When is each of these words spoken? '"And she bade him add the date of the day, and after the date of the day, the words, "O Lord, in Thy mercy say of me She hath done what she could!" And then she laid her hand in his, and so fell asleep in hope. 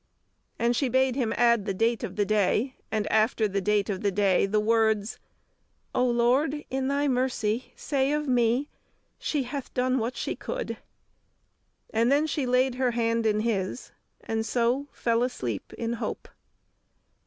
'"And 0.57 0.75
she 0.75 0.89
bade 0.89 1.15
him 1.15 1.31
add 1.37 1.65
the 1.65 1.75
date 1.75 2.03
of 2.03 2.15
the 2.15 2.25
day, 2.25 2.75
and 2.91 3.05
after 3.11 3.47
the 3.47 3.61
date 3.61 3.87
of 3.87 4.01
the 4.01 4.09
day, 4.09 4.47
the 4.47 4.59
words, 4.59 5.19
"O 5.93 6.03
Lord, 6.09 6.65
in 6.71 6.87
Thy 6.87 7.07
mercy 7.07 7.71
say 7.75 8.11
of 8.11 8.27
me 8.27 8.67
She 9.19 9.43
hath 9.43 9.71
done 9.75 9.99
what 9.99 10.15
she 10.17 10.35
could!" 10.35 10.77
And 11.91 12.11
then 12.11 12.25
she 12.25 12.47
laid 12.47 12.73
her 12.81 12.89
hand 12.97 13.27
in 13.27 13.41
his, 13.41 13.91
and 14.21 14.43
so 14.43 14.87
fell 14.91 15.21
asleep 15.21 15.71
in 15.73 15.93
hope. 15.93 16.27